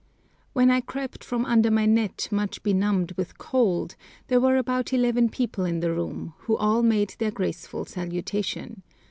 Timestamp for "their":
7.19-7.29